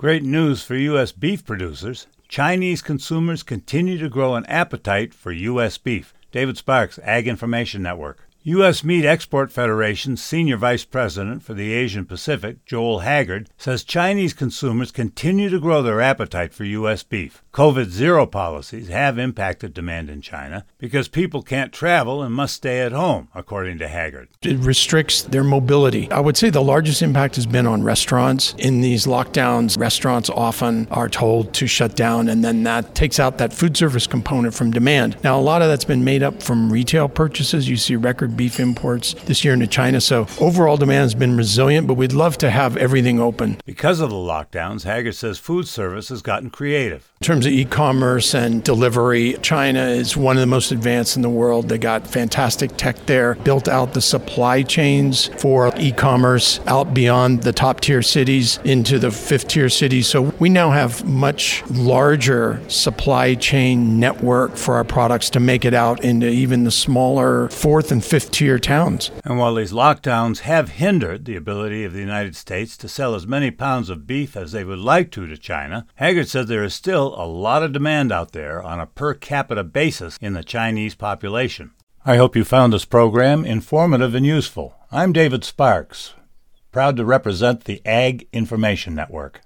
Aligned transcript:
Great 0.00 0.22
news 0.22 0.62
for 0.62 0.76
U.S. 0.76 1.12
beef 1.12 1.44
producers. 1.44 2.06
Chinese 2.26 2.80
consumers 2.80 3.42
continue 3.42 3.98
to 3.98 4.08
grow 4.08 4.34
an 4.34 4.46
appetite 4.46 5.12
for 5.12 5.30
U.S. 5.30 5.76
beef. 5.76 6.14
David 6.32 6.56
Sparks, 6.56 6.98
Ag 7.02 7.28
Information 7.28 7.82
Network. 7.82 8.26
U.S. 8.44 8.82
Meat 8.82 9.04
Export 9.04 9.52
Federation's 9.52 10.22
Senior 10.22 10.56
Vice 10.56 10.86
President 10.86 11.42
for 11.42 11.52
the 11.52 11.74
Asian 11.74 12.06
Pacific, 12.06 12.64
Joel 12.64 13.00
Haggard, 13.00 13.50
says 13.58 13.84
Chinese 13.84 14.32
consumers 14.32 14.90
continue 14.90 15.50
to 15.50 15.60
grow 15.60 15.82
their 15.82 16.00
appetite 16.00 16.54
for 16.54 16.64
U.S. 16.64 17.02
beef. 17.02 17.42
COVID 17.52 17.90
zero 17.90 18.24
policies 18.24 18.88
have 18.88 19.18
impacted 19.18 19.74
demand 19.74 20.08
in 20.08 20.22
China 20.22 20.64
because 20.78 21.06
people 21.06 21.42
can't 21.42 21.70
travel 21.70 22.22
and 22.22 22.34
must 22.34 22.54
stay 22.54 22.80
at 22.80 22.92
home, 22.92 23.28
according 23.34 23.76
to 23.76 23.88
Haggard. 23.88 24.28
It 24.40 24.56
restricts 24.60 25.20
their 25.20 25.44
mobility. 25.44 26.10
I 26.10 26.20
would 26.20 26.38
say 26.38 26.48
the 26.48 26.62
largest 26.62 27.02
impact 27.02 27.34
has 27.36 27.44
been 27.44 27.66
on 27.66 27.82
restaurants. 27.82 28.54
In 28.56 28.80
these 28.80 29.04
lockdowns, 29.04 29.78
restaurants 29.78 30.30
often 30.30 30.88
are 30.90 31.10
told 31.10 31.52
to 31.54 31.66
shut 31.66 31.94
down, 31.94 32.30
and 32.30 32.42
then 32.42 32.62
that 32.62 32.94
takes 32.94 33.20
out 33.20 33.36
that 33.36 33.52
food 33.52 33.76
service 33.76 34.06
component 34.06 34.54
from 34.54 34.70
demand. 34.70 35.22
Now, 35.22 35.38
a 35.38 35.42
lot 35.42 35.60
of 35.60 35.68
that's 35.68 35.84
been 35.84 36.04
made 36.04 36.22
up 36.22 36.42
from 36.42 36.72
retail 36.72 37.06
purchases. 37.06 37.68
You 37.68 37.76
see 37.76 37.96
record 37.96 38.29
beef 38.30 38.60
imports 38.60 39.14
this 39.26 39.44
year 39.44 39.54
into 39.54 39.66
China. 39.66 40.00
So 40.00 40.26
overall 40.40 40.76
demand 40.76 41.02
has 41.02 41.14
been 41.14 41.36
resilient, 41.36 41.86
but 41.86 41.94
we'd 41.94 42.12
love 42.12 42.38
to 42.38 42.50
have 42.50 42.76
everything 42.76 43.20
open. 43.20 43.60
Because 43.64 44.00
of 44.00 44.10
the 44.10 44.16
lockdowns, 44.16 44.84
Haggard 44.84 45.14
says 45.14 45.38
food 45.38 45.68
service 45.68 46.08
has 46.08 46.22
gotten 46.22 46.50
creative. 46.50 47.10
In 47.20 47.26
terms 47.26 47.44
of 47.44 47.52
e 47.52 47.66
commerce 47.66 48.34
and 48.34 48.64
delivery, 48.64 49.34
China 49.42 49.82
is 49.82 50.16
one 50.16 50.36
of 50.36 50.40
the 50.40 50.46
most 50.46 50.72
advanced 50.72 51.16
in 51.16 51.22
the 51.22 51.28
world. 51.28 51.68
They 51.68 51.76
got 51.76 52.06
fantastic 52.06 52.76
tech 52.78 52.96
there, 53.06 53.34
built 53.34 53.68
out 53.68 53.92
the 53.92 54.00
supply 54.00 54.62
chains 54.62 55.26
for 55.38 55.70
e 55.76 55.92
commerce 55.92 56.60
out 56.66 56.94
beyond 56.94 57.42
the 57.42 57.52
top 57.52 57.80
tier 57.80 58.00
cities 58.00 58.58
into 58.64 58.98
the 58.98 59.10
fifth 59.10 59.48
tier 59.48 59.68
cities. 59.68 60.06
So 60.06 60.32
we 60.38 60.48
now 60.48 60.70
have 60.70 61.04
much 61.04 61.62
larger 61.70 62.62
supply 62.68 63.34
chain 63.34 64.00
network 64.00 64.56
for 64.56 64.76
our 64.76 64.84
products 64.84 65.28
to 65.30 65.40
make 65.40 65.66
it 65.66 65.74
out 65.74 66.02
into 66.02 66.26
even 66.26 66.64
the 66.64 66.70
smaller 66.70 67.48
fourth 67.50 67.92
and 67.92 68.02
fifth 68.20 68.32
tier 68.32 68.58
towns. 68.58 69.10
And 69.24 69.38
while 69.38 69.54
these 69.54 69.72
lockdowns 69.72 70.40
have 70.40 70.72
hindered 70.72 71.24
the 71.24 71.36
ability 71.36 71.84
of 71.84 71.94
the 71.94 72.00
United 72.00 72.36
States 72.36 72.76
to 72.76 72.88
sell 72.88 73.14
as 73.14 73.26
many 73.26 73.50
pounds 73.50 73.88
of 73.88 74.06
beef 74.06 74.36
as 74.36 74.52
they 74.52 74.62
would 74.62 74.78
like 74.78 75.10
to 75.12 75.26
to 75.26 75.38
China, 75.38 75.86
Haggard 75.94 76.28
said 76.28 76.46
there 76.46 76.62
is 76.62 76.74
still 76.74 77.14
a 77.16 77.24
lot 77.24 77.62
of 77.62 77.72
demand 77.72 78.12
out 78.12 78.32
there 78.32 78.62
on 78.62 78.78
a 78.78 78.84
per 78.84 79.14
capita 79.14 79.64
basis 79.64 80.18
in 80.20 80.34
the 80.34 80.44
Chinese 80.44 80.94
population. 80.94 81.70
I 82.04 82.16
hope 82.16 82.36
you 82.36 82.44
found 82.44 82.74
this 82.74 82.84
program 82.84 83.46
informative 83.46 84.14
and 84.14 84.26
useful. 84.26 84.74
I'm 84.92 85.14
David 85.14 85.42
Sparks, 85.42 86.12
proud 86.72 86.98
to 86.98 87.06
represent 87.06 87.64
the 87.64 87.80
Ag 87.86 88.28
Information 88.34 88.94
Network. 88.94 89.40